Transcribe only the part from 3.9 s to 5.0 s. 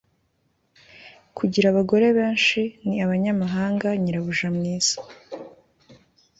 nyirabuja mwiza